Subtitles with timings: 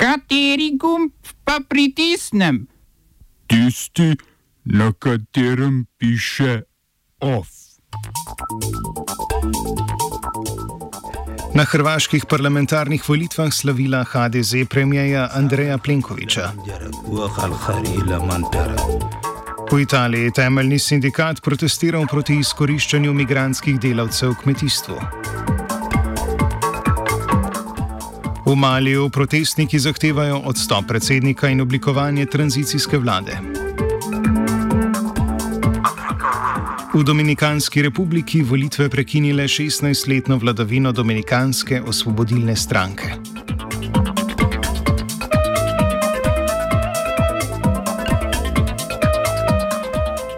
[0.00, 1.12] Kateri gumb
[1.44, 2.66] pa pritisnem?
[3.46, 4.16] Tisti,
[4.64, 6.62] na katerem piše
[7.20, 7.48] OF.
[11.54, 16.52] Na hrvaških parlamentarnih volitvah slavila HDZ premijeja Andreja Plenkoviča.
[19.72, 25.19] V Italiji je temeljni sindikat protestiral proti izkoriščanju migranskih delavcev v kmetijstvu.
[28.50, 33.38] V Maliju protestniki zahtevajo odstop predsednika in oblikovanje tranzicijske vlade.
[36.94, 43.29] V Dominikanski republiki volitve prekinile 16-letno vladavino Dominikanske osvobodilne stranke.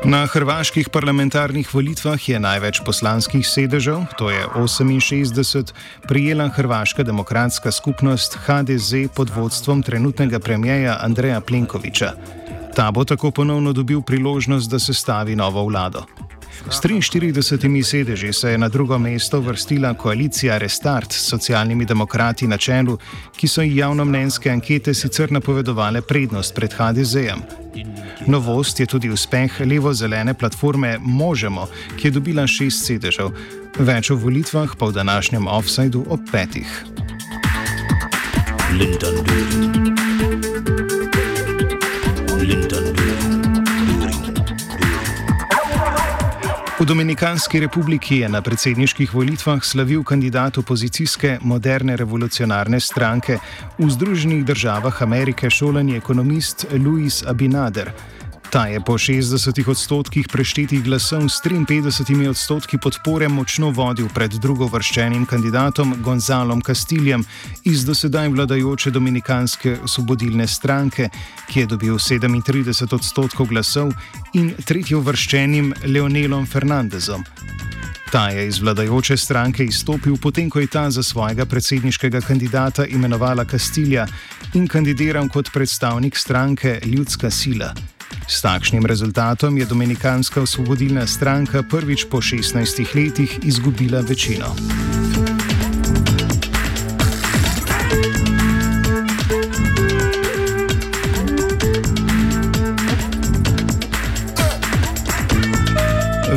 [0.04, 5.70] Na hrvaških parlamentarnih volitvah je največ poslanskih sedežev, to je 68,
[6.08, 12.12] prijela Hrvaška demokratska skupnost HDZ pod vodstvom trenutnega premijeja Andreja Plenkoviča.
[12.74, 16.02] Ta bo tako ponovno dobil priložnost, da sestavi novo vlado.
[16.70, 22.56] S 43 sedeži se je na drugo mesto vrstila koalicija Restart s socialnimi demokrati na
[22.56, 22.98] čelu,
[23.36, 27.42] ki so ji javnomnenjske ankete sicer napovedovale prednost pred HDZ-jem.
[28.26, 33.32] Novost je tudi uspeh levo-zelene platforme Možemo, ki je dobila šest sedežev,
[33.78, 36.84] več o volitvah pa v današnjem offsajdu ob petih.
[38.72, 39.94] Linton Durin.
[42.40, 43.51] Linton Durin.
[46.82, 53.38] V Dominikanski republiki je na predsedniških volitvah slavil kandidat opozicijske moderne revolucionarne stranke
[53.78, 57.92] v Združenih državah Amerike šolani ekonomist Luis Abinader.
[58.52, 65.24] Ta je po 60 odstotkih preštetih glasov s 53 odstotki podpore močno vodil pred drugovrščenim
[65.26, 67.24] kandidatom Gonzalom Castiljem
[67.64, 71.08] iz dosedaj vladajoče Dominikanske osvobodilne stranke,
[71.48, 73.94] ki je dobil 37 odstotkov glasov,
[74.36, 77.24] in tretjovrščenim Leonelom Fernandezom.
[78.12, 83.48] Ta je iz vladajoče stranke izstopil, potem ko je ta za svojega predsedniškega kandidata imenovala
[83.48, 84.04] Castilja
[84.52, 87.72] in kandidiral kot predstavnik stranke Ljudska sila.
[88.26, 94.54] S takšnim rezultatom je Dominikanska osvobodilna stranka prvič po 16 letih izgubila večino.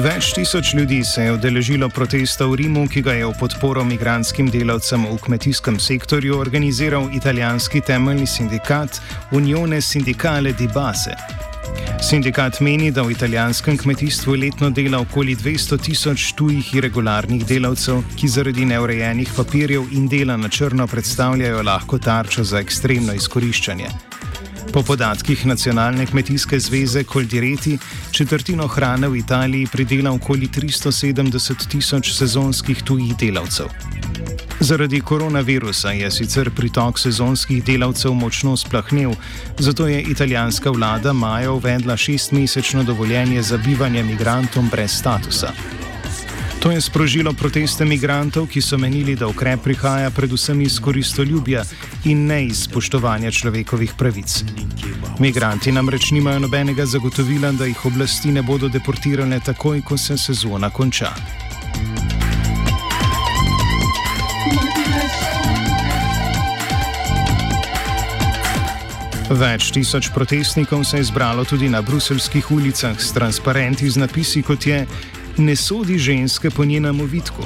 [0.06, 4.52] Več tisoč ljudi se je udeležilo protesta v Rimu, ki ga je v podporo migranskim
[4.54, 9.02] delavcem v kmetijskem sektorju organiziral italijanski temeljni sindikat
[9.32, 11.16] Unione Sindicale di Base.
[12.02, 18.28] Sindikat meni, da v italijanskem kmetijstvu letno dela okoli 200 tisoč tujih irregularnih delavcev, ki
[18.28, 23.90] zaradi neurejenih papirjev in dela na črno predstavljajo lahko tarčo za ekstremno izkoriščanje.
[24.74, 27.78] Po podatkih Nacionalne kmetijske zveze Koldireti,
[28.12, 34.05] četrtino hrane v Italiji pridela okoli 370 tisoč sezonskih tujih delavcev.
[34.60, 39.12] Zaradi koronavirusa je sicer pritok sezonskih delavcev močno splahnil,
[39.60, 45.52] zato je italijanska vlada maja uvedla šestmesečno dovoljenje za bivanje migrantom brez statusa.
[46.66, 51.62] To je sprožilo proteste migrantov, ki so menili, da ukrep prihaja predvsem iz koristoljubja
[52.06, 54.44] in ne iz spoštovanja človekovih pravic.
[55.20, 60.70] Migranti namreč nimajo nobenega zagotovila, da jih oblasti ne bodo deportirale takoj, ko se sezona
[60.70, 61.14] konča.
[69.26, 74.68] Več tisoč protestnikov se je zbralo tudi na bruselskih ulicah s transparenti z napisi kot
[74.68, 74.86] je
[75.38, 77.44] Ne sodi ženske po njenem ovitku.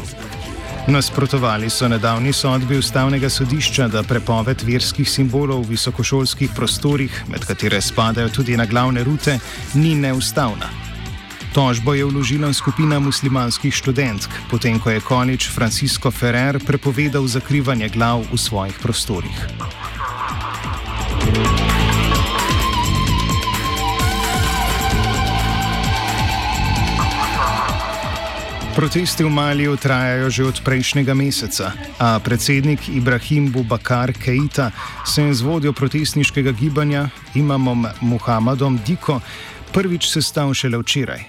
[0.88, 7.82] Nasprotovali so nedavni sodbi ustavnega sodišča, da prepoved verskih simbolov v visokošolskih prostorih, med katere
[7.82, 9.40] spadajo tudi na glavne rute,
[9.74, 10.70] ni neustavna.
[11.54, 18.22] Tožbo je vložila skupina muslimanskih študentk, potem ko je konič Francisco Ferrer prepovedal zakrivanje glav
[18.32, 19.79] v svojih prostorih.
[28.80, 34.72] Protesti v Maliju trajajo že od prejšnjega meseca, a predsednik Ibrahim Bubakar Keita
[35.04, 39.20] se je z vodjo protestniškega gibanja, imamom Muhammadom Diko,
[39.76, 41.20] prvič sestal šele včeraj.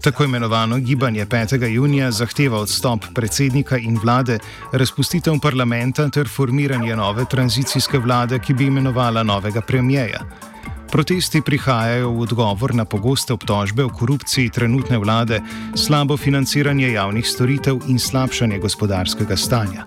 [0.00, 1.68] Tako imenovano gibanje 5.
[1.68, 4.38] junija zahteva odstop predsednika in vlade,
[4.72, 10.24] razpustitev parlamenta ter formiranje nove tranzicijske vlade, ki bi imenovala novega premijeja.
[10.96, 15.42] Protesti prihajajo v odgovor na pogoste obtožbe o korupciji trenutne vlade,
[15.76, 19.84] slabo financiranje javnih storitev in slabšanje gospodarskega stanja.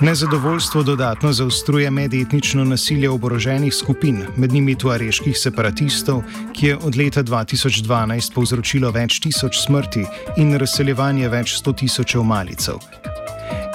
[0.00, 7.22] Nezadovoljstvo dodatno zaostruje medetnično nasilje oboroženih skupin, med njimi tuareških separatistov, ki je od leta
[7.22, 10.02] 2012 povzročilo več tisoč smrti
[10.42, 12.82] in razseljevanje več sto tisočev malicev.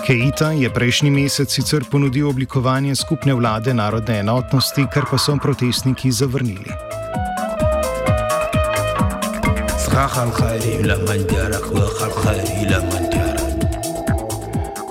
[0.01, 6.11] Keita je prejšnji mesec sicer ponudil oblikovanje skupne vlade narodne enotnosti, kar pa so protestniki
[6.11, 6.73] zavrnili.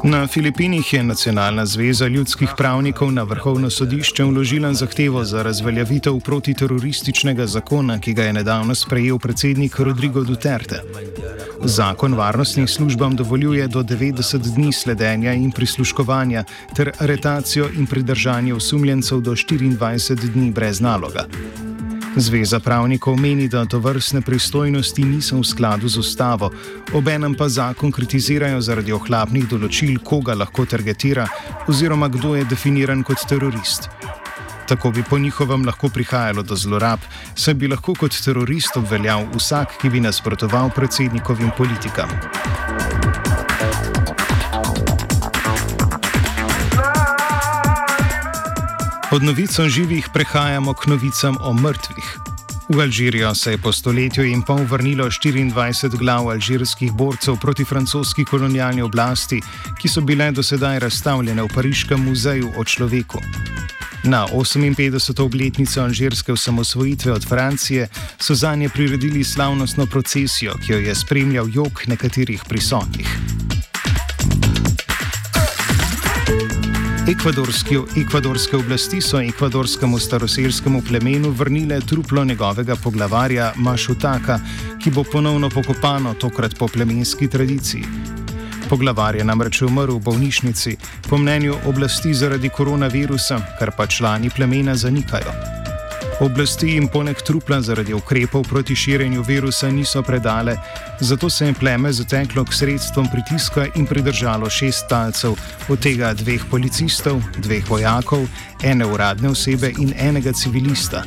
[0.05, 7.47] Na Filipinih je Nacionalna zveza ljudskih pravnikov na vrhovno sodišče vložila zahtevo za razveljavitev protiterorističnega
[7.47, 10.83] zakona, ki ga je nedavno sprejel predsednik Rodrigo Duterte.
[11.65, 16.45] Zakon varnostnim službam dovoljuje do 90 dni sledenja in prisluškovanja
[16.77, 21.27] ter aretacijo in pridržanje osumljencev do 24 dni brez naloga.
[22.17, 26.51] Zveza pravnikov meni, da to vrstne pristojnosti niso v skladu z ustavo,
[26.95, 31.29] obenem pa zakon kritizirajo zaradi ohlapnih določil, koga lahko targetira
[31.71, 33.89] oziroma kdo je definiran kot terorist.
[34.67, 36.99] Tako bi po njihovem lahko prihajalo do zlorab,
[37.35, 42.11] saj bi lahko kot terorist obveljal vsak, ki bi nasprotoval predsednikovim politikam.
[49.13, 52.19] Od novic o živih prehajamo k novicam o mrtvih.
[52.69, 58.25] V Alžirijo se je po stoletju in pol vrnilo 24 glav alžirskih borcev proti francoski
[58.25, 59.41] kolonialni oblasti,
[59.83, 63.19] ki so bile do sedaj razstavljene v Pariškem muzeju o človeku.
[64.05, 65.23] Na 58.
[65.23, 71.49] obletnico alžirske osamosvojitve od Francije so za nje priredili slavnostno procesijo, ki jo je spremljal
[71.51, 73.40] jog nekaterih prisotnih.
[77.09, 84.39] Ekvadorske oblasti so ekvadorskemu staroselskemu plemenu vrnile truplo njegovega poglavarja Mašutaka,
[84.83, 87.85] ki bo ponovno pokopano, tokrat po plemenski tradiciji.
[88.69, 90.77] Poglavar je namreč umrl v bolnišnici,
[91.09, 95.60] po mnenju oblasti zaradi koronavirusa, kar pa člani plemena zanikajo.
[96.21, 100.57] Oblasti jim poleg trupla zaradi ukrepov proti širjenju virusa niso predale,
[101.01, 105.33] zato se je pleme zateklo k sredstvom pritiska in pridržalo šest talcev,
[105.69, 108.27] od tega dveh policistov, dveh vojakov,
[108.63, 111.03] ene uradne osebe in enega civilista.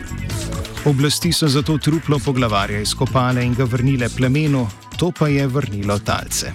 [0.85, 4.67] Oblasti so zato truplo poglavarja izkopale in ga vrnile plemenu,
[4.97, 6.51] to pa je vrnilo talce.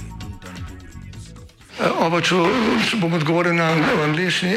[2.00, 2.34] Oba, če
[2.98, 3.70] bom odgovoril na
[4.02, 4.56] angliški.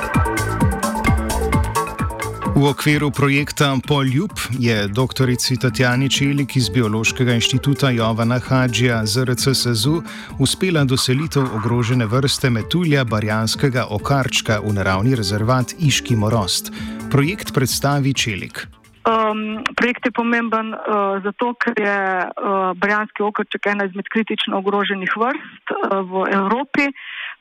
[2.61, 5.29] V okviru projekta Poljub je dr.
[5.61, 10.03] Tatjani Čelik iz Biološkega inštituta Jovana Hadžija ZRC SEZU
[10.39, 16.69] uspela doselitev ogrožene vrste metulja barjanskega okarčka v naravni rezervat Iški Morost.
[17.11, 18.67] Projekt predstavi Čelik.
[19.09, 21.97] Um, projekt je pomemben uh, zato, ker je
[22.29, 26.85] uh, barjanski okarček ena izmed kritično ogroženih vrst uh, v Evropi,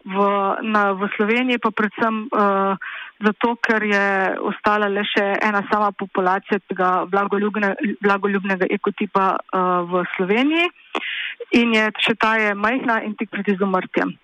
[0.04, 0.16] v,
[0.64, 2.26] na, v Sloveniji pa predvsem.
[2.32, 2.74] Uh,
[3.20, 4.04] zato ker je
[4.48, 10.70] ostala le še ena sama populacija tega blagoljubne, blagoljubnega ekotipa uh, v Sloveniji
[11.60, 14.16] in je še ta je majhna in tik pred izumrtjem.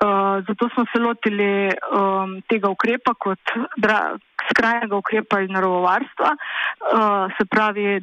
[0.00, 4.16] Uh, zato smo se lotili um, tega ukrepa kot dra,
[4.48, 8.00] skrajnega ukrepa iz naravovarstva, uh, se pravi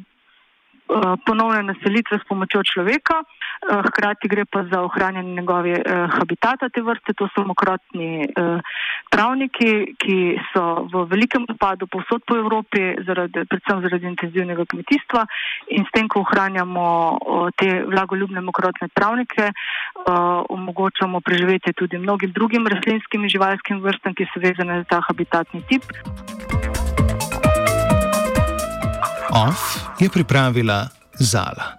[1.26, 3.22] ponovne naselitve s pomočjo človeka.
[3.58, 8.60] Eh, hkrati gre pa za ohranjanje njegove eh, habitata te vrste, to so mokrotni eh,
[9.10, 15.26] travniki, ki so v velikem upadu povsod po Evropi, zaradi, predvsem zaradi intenzivnega kmetijstva
[15.74, 16.86] in s tem, ko ohranjamo
[17.58, 19.50] te vlagoljubne mokrotne travnike,
[20.48, 25.64] omogočamo preživetje tudi mnogim drugim rastlinskim in živalskim vrstam, ki so vezane za ta habitatni
[25.68, 25.82] tip.
[29.32, 30.88] OF je pripravila
[31.18, 31.74] Zala.